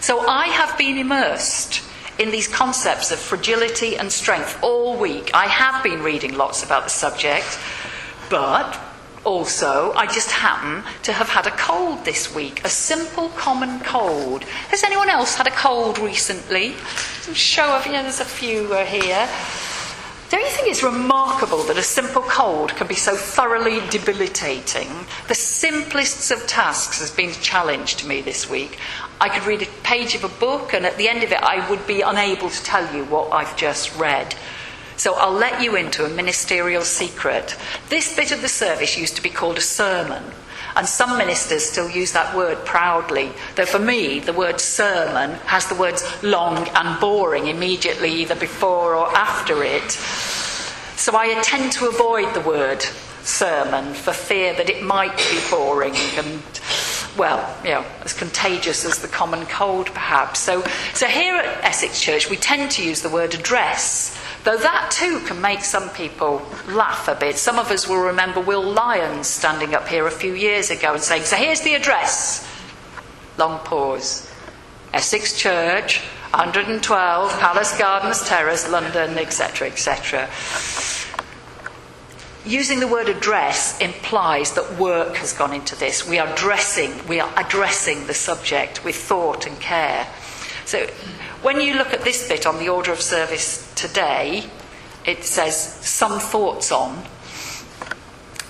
So 0.00 0.26
I 0.26 0.46
have 0.48 0.76
been 0.76 0.98
immersed 0.98 1.82
in 2.18 2.30
these 2.30 2.48
concepts 2.48 3.10
of 3.10 3.18
fragility 3.18 3.96
and 3.96 4.10
strength 4.10 4.58
all 4.62 4.96
week. 4.96 5.30
I 5.34 5.46
have 5.46 5.82
been 5.82 6.02
reading 6.02 6.36
lots 6.36 6.62
about 6.62 6.84
the 6.84 6.90
subject, 6.90 7.58
but 8.30 8.78
also, 9.26 9.92
I 9.94 10.06
just 10.06 10.30
happen 10.30 10.84
to 11.02 11.12
have 11.12 11.28
had 11.28 11.46
a 11.48 11.50
cold 11.50 12.04
this 12.04 12.32
week, 12.32 12.64
a 12.64 12.68
simple 12.68 13.28
common 13.30 13.80
cold. 13.80 14.44
Has 14.70 14.84
anyone 14.84 15.10
else 15.10 15.34
had 15.34 15.48
a 15.48 15.50
cold 15.50 15.98
recently? 15.98 16.74
Some 17.22 17.34
show 17.34 17.74
of, 17.74 17.84
you 17.84 17.92
there's 17.92 18.20
a 18.20 18.24
few 18.24 18.72
here. 18.84 19.28
Don't 20.28 20.40
you 20.40 20.50
think 20.50 20.68
it's 20.68 20.82
remarkable 20.82 21.62
that 21.64 21.76
a 21.76 21.82
simple 21.82 22.22
cold 22.22 22.70
can 22.76 22.86
be 22.86 22.94
so 22.94 23.16
thoroughly 23.16 23.80
debilitating? 23.90 24.88
The 25.28 25.34
simplest 25.34 26.30
of 26.30 26.46
tasks 26.46 27.00
has 27.00 27.10
been 27.10 27.32
challenged 27.32 28.00
to 28.00 28.06
me 28.06 28.22
this 28.22 28.48
week. 28.48 28.78
I 29.20 29.28
could 29.28 29.46
read 29.46 29.62
a 29.62 29.66
page 29.82 30.14
of 30.14 30.24
a 30.24 30.28
book, 30.28 30.72
and 30.72 30.86
at 30.86 30.96
the 30.98 31.08
end 31.08 31.22
of 31.24 31.32
it, 31.32 31.42
I 31.42 31.68
would 31.68 31.86
be 31.86 32.00
unable 32.00 32.50
to 32.50 32.64
tell 32.64 32.94
you 32.94 33.04
what 33.04 33.32
I've 33.32 33.56
just 33.56 33.96
read. 33.98 34.34
So 34.96 35.14
I'll 35.14 35.32
let 35.32 35.62
you 35.62 35.76
into 35.76 36.04
a 36.04 36.08
ministerial 36.08 36.82
secret. 36.82 37.56
This 37.88 38.16
bit 38.16 38.32
of 38.32 38.40
the 38.40 38.48
service 38.48 38.98
used 38.98 39.16
to 39.16 39.22
be 39.22 39.30
called 39.30 39.58
a 39.58 39.62
sermon. 39.62 40.22
And 40.74 40.86
some 40.86 41.16
ministers 41.16 41.64
still 41.64 41.88
use 41.88 42.12
that 42.12 42.36
word 42.36 42.58
proudly, 42.66 43.32
though 43.54 43.64
for 43.64 43.78
me, 43.78 44.20
the 44.20 44.34
word 44.34 44.60
sermon 44.60 45.30
has 45.46 45.66
the 45.68 45.74
words 45.74 46.04
long 46.22 46.68
and 46.68 47.00
boring 47.00 47.46
immediately, 47.46 48.10
either 48.12 48.34
before 48.34 48.94
or 48.94 49.08
after 49.16 49.62
it. 49.62 49.90
So 49.90 51.16
I 51.16 51.40
tend 51.42 51.72
to 51.72 51.88
avoid 51.88 52.34
the 52.34 52.42
word 52.42 52.82
sermon 53.22 53.94
for 53.94 54.12
fear 54.12 54.54
that 54.54 54.68
it 54.70 54.82
might 54.82 55.16
be 55.16 55.40
boring 55.50 55.94
and 56.16 56.42
well, 57.16 57.56
you 57.64 57.70
know, 57.70 57.84
as 58.04 58.12
contagious 58.12 58.84
as 58.84 58.98
the 58.98 59.08
common 59.08 59.46
cold, 59.46 59.86
perhaps. 59.86 60.40
So, 60.40 60.62
so 60.92 61.06
here 61.06 61.34
at 61.34 61.64
Essex 61.64 62.00
Church, 62.00 62.28
we 62.28 62.36
tend 62.36 62.70
to 62.72 62.84
use 62.84 63.00
the 63.00 63.08
word 63.08 63.34
address 63.34 64.20
Though 64.46 64.56
that 64.58 64.92
too 64.92 65.18
can 65.26 65.40
make 65.40 65.62
some 65.62 65.90
people 65.90 66.40
laugh 66.68 67.08
a 67.08 67.16
bit. 67.16 67.36
Some 67.36 67.58
of 67.58 67.72
us 67.72 67.88
will 67.88 67.98
remember 67.98 68.38
Will 68.38 68.62
Lyons 68.62 69.26
standing 69.26 69.74
up 69.74 69.88
here 69.88 70.06
a 70.06 70.10
few 70.12 70.34
years 70.34 70.70
ago 70.70 70.94
and 70.94 71.02
saying, 71.02 71.24
So 71.24 71.34
here's 71.34 71.62
the 71.62 71.74
address. 71.74 72.46
Long 73.38 73.58
pause. 73.64 74.32
Essex 74.94 75.36
Church, 75.36 75.98
112 76.30 77.40
Palace 77.40 77.76
Gardens 77.76 78.28
Terrace, 78.28 78.70
London, 78.70 79.18
etc., 79.18 79.66
etc. 79.66 80.30
Using 82.44 82.78
the 82.78 82.86
word 82.86 83.08
address 83.08 83.80
implies 83.80 84.54
that 84.54 84.78
work 84.78 85.16
has 85.16 85.32
gone 85.32 85.54
into 85.54 85.74
this. 85.74 86.08
We 86.08 86.20
are 86.20 86.32
dressing, 86.36 86.92
we 87.08 87.18
are 87.18 87.32
addressing 87.36 88.06
the 88.06 88.14
subject 88.14 88.84
with 88.84 88.94
thought 88.94 89.44
and 89.48 89.58
care. 89.58 90.06
So 90.66 90.86
when 91.46 91.60
you 91.60 91.74
look 91.74 91.92
at 91.92 92.02
this 92.02 92.26
bit 92.26 92.44
on 92.44 92.58
the 92.58 92.68
order 92.68 92.90
of 92.90 93.00
service 93.00 93.72
today, 93.76 94.42
it 95.04 95.22
says 95.22 95.56
some 95.56 96.18
thoughts 96.18 96.72
on. 96.72 97.04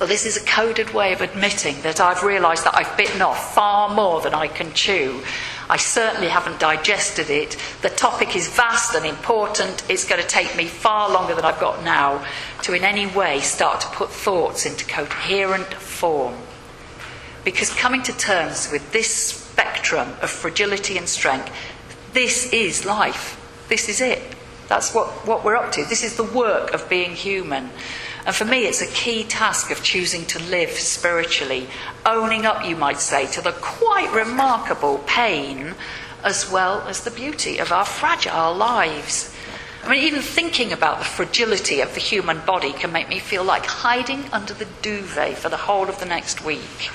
Well, 0.01 0.09
this 0.09 0.25
is 0.25 0.39
a 0.39 0.47
coded 0.47 0.95
way 0.95 1.13
of 1.13 1.21
admitting 1.21 1.83
that 1.83 2.01
I've 2.01 2.23
realised 2.23 2.65
that 2.65 2.75
I've 2.75 2.97
bitten 2.97 3.21
off 3.21 3.55
far 3.55 3.95
more 3.95 4.23
than 4.23 4.33
I 4.33 4.49
can 4.49 4.73
chew. 4.73 5.23
I 5.69 5.77
certainly 5.77 6.29
haven't 6.29 6.59
digested 6.59 7.29
it. 7.29 7.59
The 7.83 7.91
topic 7.91 8.35
is 8.35 8.49
vast 8.49 8.95
and 8.95 9.05
important. 9.05 9.85
It's 9.91 10.09
going 10.09 10.23
to 10.23 10.27
take 10.27 10.57
me 10.57 10.65
far 10.65 11.11
longer 11.11 11.35
than 11.35 11.45
I've 11.45 11.61
got 11.61 11.85
now 11.85 12.25
to, 12.63 12.73
in 12.73 12.83
any 12.83 13.05
way, 13.07 13.41
start 13.41 13.83
to 13.83 13.89
put 13.89 14.09
thoughts 14.09 14.65
into 14.65 14.87
coherent 14.87 15.75
form. 15.75 16.35
Because 17.45 17.69
coming 17.75 18.03
to 18.05 18.17
terms 18.17 18.73
with 18.73 18.91
this 18.93 19.13
spectrum 19.13 20.09
of 20.23 20.31
fragility 20.31 20.97
and 20.97 21.07
strength, 21.07 21.53
this 22.17 22.51
is 22.51 22.87
life. 22.87 23.39
This 23.69 23.91
is 23.91 24.01
it. 24.01 24.23
That's 24.69 24.95
what, 24.95 25.07
what 25.27 25.45
we're 25.45 25.55
up 25.55 25.71
to. 25.73 25.85
This 25.85 26.03
is 26.03 26.17
the 26.17 26.25
work 26.25 26.73
of 26.73 26.89
being 26.89 27.11
human. 27.11 27.69
And 28.25 28.35
for 28.35 28.47
me, 28.47 28.65
it's 28.65 28.81
a 28.81 28.87
key 28.87 29.23
task 29.23 29.71
of 29.71 29.83
choosing 29.83 30.25
to 30.25 30.39
live 30.45 30.71
spiritually, 30.71 31.69
owning 32.07 32.47
up, 32.47 32.65
you 32.65 32.75
might 32.75 33.01
say, 33.01 33.27
to 33.33 33.43
the 33.43 33.53
quite 33.53 34.11
remarkable 34.15 35.05
pain 35.07 35.75
as 36.25 36.51
well 36.51 36.81
as 36.89 37.05
the 37.05 37.11
beauty 37.11 37.59
of 37.59 37.71
our 37.71 37.85
fragile 37.85 38.55
lives. 38.55 39.37
I 39.85 39.91
mean, 39.91 40.03
even 40.05 40.23
thinking 40.23 40.73
about 40.73 41.01
the 41.01 41.05
fragility 41.05 41.83
of 41.83 41.93
the 41.93 42.01
human 42.01 42.41
body 42.47 42.73
can 42.73 42.93
make 42.93 43.11
me 43.11 43.19
feel 43.19 43.45
like 43.45 43.67
hiding 43.67 44.25
under 44.33 44.55
the 44.55 44.67
duvet 44.81 45.37
for 45.37 45.51
the 45.51 45.59
whole 45.59 45.91
of 45.91 46.01
the 46.01 46.07
next 46.07 46.43
week. 46.43 46.91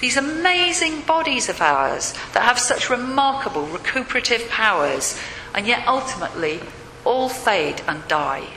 These 0.00 0.16
amazing 0.16 1.02
bodies 1.02 1.48
of 1.48 1.60
ours 1.60 2.12
that 2.34 2.42
have 2.42 2.58
such 2.58 2.90
remarkable 2.90 3.66
recuperative 3.66 4.48
powers, 4.48 5.18
and 5.54 5.66
yet 5.66 5.86
ultimately 5.86 6.60
all 7.04 7.28
fade 7.28 7.80
and 7.86 8.06
die 8.08 8.48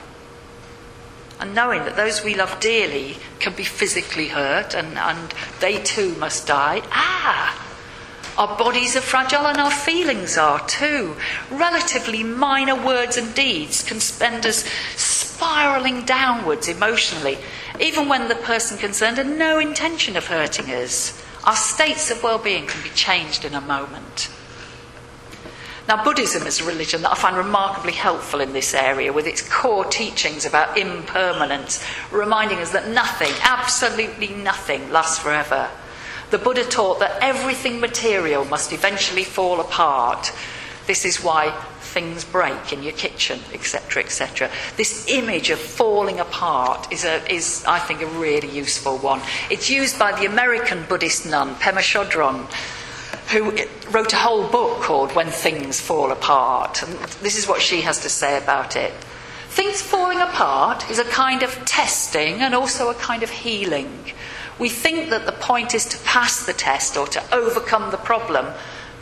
and 1.40 1.54
knowing 1.54 1.84
that 1.84 1.96
those 1.96 2.22
we 2.22 2.34
love 2.34 2.60
dearly 2.60 3.16
can 3.38 3.54
be 3.54 3.64
physically 3.64 4.28
hurt 4.28 4.74
and, 4.74 4.98
and 4.98 5.34
they 5.60 5.78
too 5.82 6.14
must 6.16 6.46
die. 6.46 6.82
Ah! 6.92 7.66
Our 8.36 8.58
bodies 8.58 8.94
are 8.94 9.00
fragile 9.00 9.46
and 9.46 9.58
our 9.58 9.70
feelings 9.70 10.36
are 10.36 10.64
too. 10.66 11.16
Relatively 11.50 12.22
minor 12.22 12.74
words 12.74 13.16
and 13.16 13.34
deeds 13.34 13.82
can 13.82 14.00
send 14.00 14.44
us 14.44 14.64
spiraling 14.96 16.04
downwards 16.04 16.68
emotionally, 16.68 17.38
even 17.80 18.08
when 18.08 18.28
the 18.28 18.34
person 18.34 18.76
concerned 18.76 19.16
had 19.16 19.26
no 19.26 19.58
intention 19.58 20.16
of 20.16 20.26
hurting 20.26 20.66
us. 20.66 21.22
Our 21.44 21.56
states 21.56 22.10
of 22.10 22.22
well 22.22 22.38
being 22.38 22.66
can 22.66 22.82
be 22.82 22.90
changed 22.90 23.44
in 23.44 23.54
a 23.54 23.60
moment. 23.60 24.28
Now, 25.88 26.04
Buddhism 26.04 26.46
is 26.46 26.60
a 26.60 26.64
religion 26.64 27.02
that 27.02 27.10
I 27.10 27.14
find 27.16 27.36
remarkably 27.36 27.92
helpful 27.92 28.40
in 28.40 28.52
this 28.52 28.74
area 28.74 29.12
with 29.12 29.26
its 29.26 29.42
core 29.42 29.84
teachings 29.84 30.44
about 30.46 30.78
impermanence, 30.78 31.84
reminding 32.12 32.58
us 32.58 32.70
that 32.70 32.88
nothing, 32.88 33.32
absolutely 33.42 34.28
nothing, 34.28 34.92
lasts 34.92 35.18
forever. 35.18 35.68
The 36.30 36.38
Buddha 36.38 36.64
taught 36.64 37.00
that 37.00 37.18
everything 37.20 37.80
material 37.80 38.44
must 38.44 38.72
eventually 38.72 39.24
fall 39.24 39.60
apart. 39.60 40.32
This 40.86 41.04
is 41.04 41.24
why 41.24 41.60
things 41.92 42.24
break 42.24 42.72
in 42.72 42.82
your 42.82 42.92
kitchen, 42.92 43.40
etc., 43.52 44.02
etc. 44.02 44.50
This 44.76 45.08
image 45.08 45.50
of 45.50 45.58
falling 45.58 46.20
apart 46.20 46.92
is, 46.92 47.04
a, 47.04 47.32
is, 47.32 47.64
I 47.66 47.78
think, 47.78 48.02
a 48.02 48.06
really 48.06 48.48
useful 48.48 48.98
one. 48.98 49.20
It's 49.50 49.68
used 49.68 49.98
by 49.98 50.12
the 50.18 50.26
American 50.26 50.84
Buddhist 50.88 51.26
nun, 51.26 51.54
Pema 51.56 51.80
Chodron 51.80 52.46
who 53.30 53.52
wrote 53.90 54.12
a 54.12 54.16
whole 54.16 54.48
book 54.48 54.82
called 54.82 55.14
When 55.14 55.28
Things 55.28 55.80
Fall 55.80 56.10
Apart. 56.10 56.82
And 56.82 56.92
this 57.22 57.38
is 57.38 57.46
what 57.46 57.62
she 57.62 57.82
has 57.82 58.00
to 58.00 58.08
say 58.08 58.36
about 58.36 58.74
it. 58.74 58.92
Things 59.50 59.80
falling 59.80 60.20
apart 60.20 60.90
is 60.90 60.98
a 60.98 61.04
kind 61.04 61.44
of 61.44 61.64
testing 61.64 62.40
and 62.40 62.54
also 62.54 62.90
a 62.90 62.94
kind 62.94 63.22
of 63.22 63.30
healing. 63.30 64.12
We 64.58 64.68
think 64.68 65.10
that 65.10 65.26
the 65.26 65.32
point 65.32 65.74
is 65.74 65.86
to 65.86 65.98
pass 65.98 66.44
the 66.44 66.52
test 66.52 66.96
or 66.96 67.06
to 67.08 67.22
overcome 67.34 67.92
the 67.92 67.96
problem, 67.96 68.46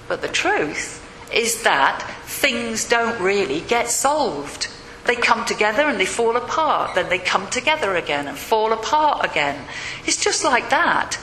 but 0.09 0.21
the 0.21 0.29
truth 0.29 1.05
is 1.33 1.63
that 1.63 2.03
things 2.25 2.89
don't 2.89 3.21
really 3.21 3.61
get 3.61 3.89
solved. 3.89 4.69
They 5.05 5.17
come 5.17 5.45
together 5.47 5.83
and 5.83 5.99
they 5.99 6.07
fall 6.07 6.37
apart, 6.37 6.95
then 6.95 7.09
they 7.09 7.19
come 7.19 7.49
together 7.49 7.97
again 7.97 8.29
and 8.29 8.37
fall 8.37 8.73
apart 8.73 9.25
again. 9.25 9.67
It's 10.05 10.23
just 10.23 10.45
like 10.45 10.71
that. 10.71 11.19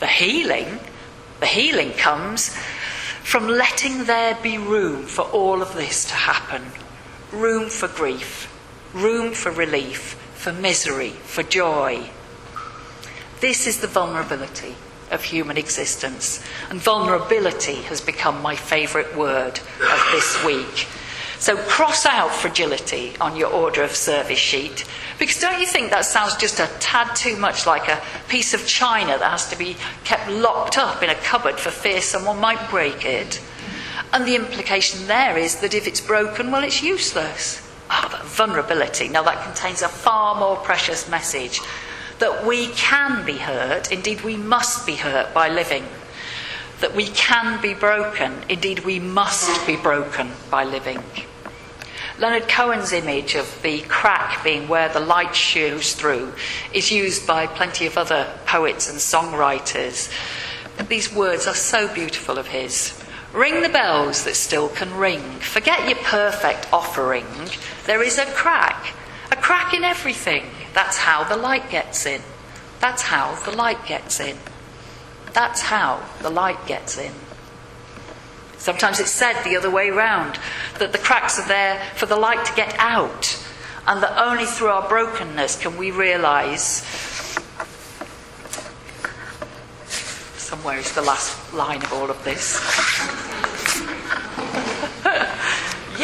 The 0.00 0.06
healing 0.06 0.80
the 1.40 1.46
healing 1.46 1.92
comes 1.92 2.56
from 3.22 3.48
letting 3.48 4.04
there 4.04 4.38
be 4.42 4.56
room 4.56 5.04
for 5.04 5.22
all 5.22 5.60
of 5.60 5.74
this 5.74 6.04
to 6.06 6.14
happen 6.14 6.62
room 7.32 7.68
for 7.68 7.88
grief, 7.88 8.48
room 8.94 9.34
for 9.34 9.50
relief, 9.50 10.16
for 10.34 10.52
misery, 10.52 11.10
for 11.10 11.42
joy. 11.42 12.08
This 13.40 13.66
is 13.66 13.80
the 13.80 13.88
vulnerability 13.88 14.76
of 15.14 15.22
human 15.22 15.56
existence. 15.56 16.44
And 16.68 16.80
vulnerability 16.80 17.76
has 17.82 18.00
become 18.00 18.42
my 18.42 18.56
favourite 18.56 19.16
word 19.16 19.60
of 19.80 20.08
this 20.12 20.44
week. 20.44 20.86
So 21.38 21.56
cross 21.56 22.06
out 22.06 22.30
fragility 22.30 23.14
on 23.20 23.36
your 23.36 23.50
order 23.50 23.82
of 23.82 23.94
service 23.94 24.38
sheet 24.38 24.84
because 25.18 25.40
don't 25.40 25.60
you 25.60 25.66
think 25.66 25.90
that 25.90 26.04
sounds 26.04 26.36
just 26.36 26.58
a 26.58 26.68
tad 26.80 27.14
too 27.14 27.36
much 27.36 27.66
like 27.66 27.88
a 27.88 28.02
piece 28.28 28.54
of 28.54 28.66
china 28.66 29.18
that 29.18 29.30
has 29.30 29.48
to 29.50 29.56
be 29.56 29.76
kept 30.04 30.28
locked 30.30 30.78
up 30.78 31.02
in 31.02 31.10
a 31.10 31.14
cupboard 31.14 31.58
for 31.58 31.70
fear 31.70 32.00
someone 32.00 32.40
might 32.40 32.70
break 32.70 33.04
it? 33.04 33.40
And 34.12 34.24
the 34.26 34.36
implication 34.36 35.06
there 35.06 35.36
is 35.36 35.56
that 35.56 35.74
if 35.74 35.86
it's 35.86 36.00
broken, 36.00 36.50
well, 36.50 36.64
it's 36.64 36.82
useless. 36.82 37.60
Ah, 37.90 38.08
that 38.10 38.24
vulnerability. 38.24 39.08
Now, 39.08 39.22
that 39.24 39.44
contains 39.44 39.82
a 39.82 39.88
far 39.88 40.34
more 40.36 40.56
precious 40.56 41.08
message 41.08 41.60
that 42.18 42.46
we 42.46 42.68
can 42.68 43.24
be 43.24 43.38
hurt, 43.38 43.90
indeed, 43.90 44.22
we 44.22 44.36
must 44.36 44.86
be 44.86 44.96
hurt 44.96 45.34
by 45.34 45.48
living. 45.48 45.84
That 46.80 46.94
we 46.94 47.06
can 47.06 47.60
be 47.60 47.74
broken, 47.74 48.32
indeed, 48.48 48.80
we 48.80 48.98
must 48.98 49.66
be 49.66 49.76
broken 49.76 50.30
by 50.50 50.64
living. 50.64 51.02
Leonard 52.18 52.48
Cohen's 52.48 52.92
image 52.92 53.34
of 53.34 53.60
the 53.62 53.80
crack 53.82 54.44
being 54.44 54.68
where 54.68 54.88
the 54.88 55.00
light 55.00 55.34
shows 55.34 55.94
through 55.94 56.32
is 56.72 56.92
used 56.92 57.26
by 57.26 57.46
plenty 57.46 57.86
of 57.86 57.98
other 57.98 58.32
poets 58.46 58.88
and 58.88 58.98
songwriters. 58.98 60.12
But 60.76 60.88
These 60.88 61.12
words 61.12 61.48
are 61.48 61.54
so 61.54 61.92
beautiful 61.92 62.38
of 62.38 62.46
his. 62.46 63.00
Ring 63.32 63.62
the 63.62 63.68
bells 63.68 64.22
that 64.24 64.36
still 64.36 64.68
can 64.68 64.94
ring. 64.94 65.20
Forget 65.40 65.88
your 65.88 65.98
perfect 65.98 66.72
offering. 66.72 67.26
There 67.86 68.02
is 68.02 68.16
a 68.16 68.26
crack, 68.26 68.94
a 69.32 69.36
crack 69.36 69.74
in 69.74 69.82
everything. 69.82 70.44
That's 70.74 70.98
how 70.98 71.24
the 71.24 71.36
light 71.36 71.70
gets 71.70 72.04
in. 72.04 72.20
That's 72.80 73.02
how 73.02 73.36
the 73.44 73.56
light 73.56 73.86
gets 73.86 74.20
in. 74.20 74.36
That's 75.32 75.62
how 75.62 76.02
the 76.20 76.30
light 76.30 76.66
gets 76.66 76.98
in. 76.98 77.12
Sometimes 78.58 78.98
it's 78.98 79.10
said 79.10 79.42
the 79.42 79.56
other 79.56 79.70
way 79.70 79.90
round 79.90 80.38
that 80.78 80.92
the 80.92 80.98
cracks 80.98 81.38
are 81.38 81.48
there 81.48 81.82
for 81.96 82.06
the 82.06 82.16
light 82.16 82.44
to 82.46 82.54
get 82.54 82.74
out, 82.78 83.42
and 83.86 84.02
that 84.02 84.18
only 84.18 84.46
through 84.46 84.68
our 84.68 84.88
brokenness 84.88 85.60
can 85.60 85.76
we 85.76 85.90
realize. 85.90 86.82
Somewhere 90.36 90.78
is 90.78 90.92
the 90.92 91.02
last 91.02 91.52
line 91.54 91.82
of 91.82 91.92
all 91.92 92.10
of 92.10 92.22
this. 92.24 93.33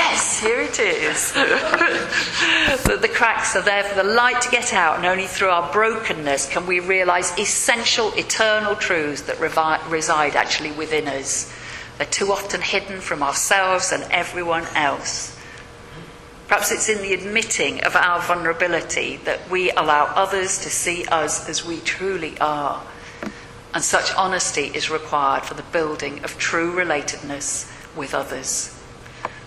Yes, 0.01 0.41
here 0.41 0.61
it 0.61 0.79
is. 0.79 1.33
that 2.85 2.99
the 3.03 3.09
cracks 3.09 3.55
are 3.55 3.63
there 3.63 3.85
for 3.85 3.95
the 4.03 4.15
light 4.15 4.41
to 4.41 4.51
get 4.51 4.73
out, 4.73 4.97
and 4.97 5.05
only 5.05 5.27
through 5.27 5.51
our 5.51 5.71
brokenness 5.73 6.49
can 6.49 6.67
we 6.67 6.81
realize 6.81 7.39
essential, 7.39 8.13
eternal 8.15 8.75
truths 8.77 9.23
that 9.23 9.37
revi- 9.37 9.91
reside 9.91 10.37
actually 10.37 10.73
within 10.73 11.07
us. 11.07 11.53
They're 11.99 12.07
too 12.07 12.33
often 12.33 12.63
hidden 12.63 13.01
from 13.01 13.23
ourselves 13.23 13.93
and 13.93 14.03
everyone 14.11 14.65
else. 14.75 15.37
Perhaps 16.49 16.73
it's 16.73 16.89
in 16.89 17.03
the 17.03 17.13
admitting 17.13 17.85
of 17.85 17.95
our 17.95 18.21
vulnerability 18.23 19.19
that 19.25 19.49
we 19.51 19.71
allow 19.73 20.07
others 20.17 20.59
to 20.61 20.71
see 20.71 21.05
us 21.07 21.49
as 21.49 21.65
we 21.65 21.79
truly 21.81 22.39
are. 22.41 22.83
And 23.73 23.85
such 23.85 24.13
honesty 24.15 24.73
is 24.75 24.91
required 24.91 25.45
for 25.45 25.55
the 25.55 25.63
building 25.63 26.25
of 26.25 26.39
true 26.39 26.75
relatedness 26.75 27.71
with 27.95 28.15
others. 28.15 28.80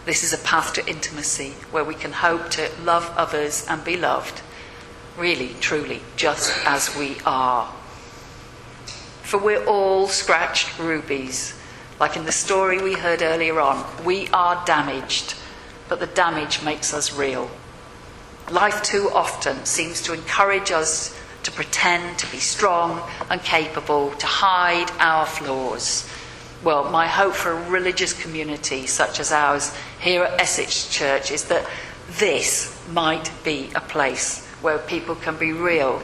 This 0.06 0.24
is 0.24 0.34
a 0.34 0.38
path 0.38 0.74
to 0.74 0.88
intimacy 0.88 1.52
where 1.72 1.84
we 1.84 1.96
can 1.96 2.12
hope 2.12 2.50
to 2.52 2.70
love 2.84 3.12
others 3.16 3.66
and 3.70 3.84
be 3.84 3.98
loved, 3.98 4.42
really, 5.18 5.56
truly, 5.60 6.02
just 6.16 6.54
as 6.66 6.96
we 6.96 7.18
are. 7.26 7.74
For 9.22 9.38
we're 9.38 9.66
all 9.66 10.08
scratched 10.08 10.78
rubies 10.78 11.54
like 12.00 12.18
in 12.18 12.26
the 12.26 12.32
story 12.32 12.82
we 12.82 12.96
heard 12.96 13.22
earlier 13.22 13.60
on, 13.60 13.86
we 14.04 14.28
are 14.34 14.62
damaged, 14.66 15.36
but 15.88 16.00
the 16.00 16.08
damage 16.08 16.64
makes 16.64 16.94
us 16.94 17.14
real. 17.14 17.50
Life 18.50 18.82
too 18.82 19.10
often 19.14 19.64
seems 19.66 20.02
to 20.02 20.14
encourage 20.14 20.72
us 20.72 21.18
to 21.44 21.52
pretend 21.52 22.18
to 22.20 22.32
be 22.32 22.40
strong 22.40 23.02
and 23.30 23.42
capable, 23.42 24.12
to 24.12 24.26
hide 24.26 24.92
our 25.00 25.26
flaws. 25.26 26.06
Well, 26.64 26.90
my 26.90 27.08
hope 27.08 27.34
for 27.34 27.52
a 27.52 27.70
religious 27.70 28.14
community 28.14 28.88
such 28.88 29.20
as 29.20 29.32
ours 29.32 29.76
here 30.00 30.24
at 30.24 30.40
Essex 30.40 30.88
Church 30.90 31.30
is 31.32 31.46
that 31.46 31.68
this 32.12 32.80
might 32.92 33.32
be 33.44 33.70
a 33.76 33.82
place 33.82 34.46
where 34.62 34.78
people 34.78 35.16
can 35.16 35.38
be 35.38 35.52
real, 35.52 36.00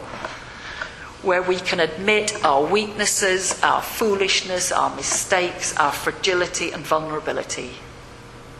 where 1.22 1.42
we 1.42 1.56
can 1.56 1.80
admit 1.80 2.44
our 2.44 2.66
weaknesses, 2.66 3.62
our 3.64 3.82
foolishness, 3.82 4.72
our 4.72 4.94
mistakes, 4.96 5.76
our 5.78 5.92
fragility 5.92 6.72
and 6.72 6.86
vulnerability. 6.86 7.72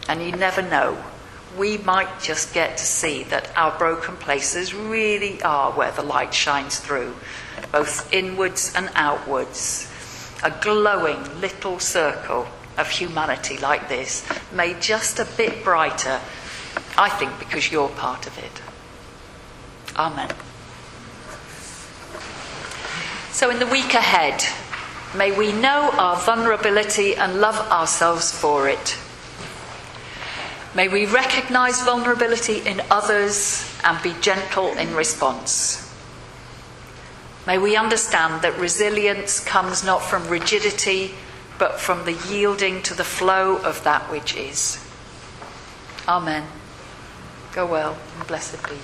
And 0.08 0.22
you 0.22 0.32
never 0.32 0.62
know. 0.62 1.02
We 1.58 1.78
might 1.78 2.20
just 2.22 2.54
get 2.54 2.78
to 2.78 2.84
see 2.84 3.24
that 3.24 3.50
our 3.56 3.76
broken 3.76 4.16
places 4.16 4.72
really 4.72 5.42
are 5.42 5.72
where 5.72 5.90
the 5.90 6.02
light 6.02 6.32
shines 6.32 6.78
through, 6.78 7.14
both 7.72 8.10
inwards 8.12 8.72
and 8.74 8.88
outwards. 8.94 9.89
A 10.42 10.50
glowing 10.62 11.40
little 11.40 11.78
circle 11.78 12.48
of 12.78 12.88
humanity 12.88 13.58
like 13.58 13.88
this, 13.88 14.24
made 14.52 14.80
just 14.80 15.18
a 15.18 15.24
bit 15.36 15.62
brighter, 15.62 16.20
I 16.96 17.08
think 17.10 17.38
because 17.38 17.70
you're 17.70 17.88
part 17.90 18.26
of 18.26 18.36
it. 18.38 18.62
Amen. 19.96 20.30
So, 23.32 23.50
in 23.50 23.58
the 23.58 23.66
week 23.66 23.94
ahead, 23.94 24.42
may 25.16 25.36
we 25.36 25.52
know 25.52 25.90
our 25.98 26.16
vulnerability 26.16 27.14
and 27.14 27.40
love 27.40 27.58
ourselves 27.70 28.32
for 28.32 28.68
it. 28.68 28.96
May 30.74 30.88
we 30.88 31.06
recognize 31.06 31.82
vulnerability 31.82 32.58
in 32.66 32.80
others 32.90 33.66
and 33.84 34.00
be 34.02 34.14
gentle 34.20 34.68
in 34.78 34.94
response. 34.94 35.89
May 37.46 37.58
we 37.58 37.76
understand 37.76 38.42
that 38.42 38.58
resilience 38.58 39.40
comes 39.40 39.84
not 39.84 40.02
from 40.02 40.28
rigidity, 40.28 41.14
but 41.58 41.80
from 41.80 42.04
the 42.04 42.12
yielding 42.12 42.82
to 42.82 42.94
the 42.94 43.04
flow 43.04 43.56
of 43.56 43.82
that 43.84 44.10
which 44.10 44.34
is. 44.36 44.78
Amen. 46.06 46.46
Go 47.52 47.66
well 47.66 47.96
and 48.18 48.26
blessed 48.26 48.66
be. 48.68 48.76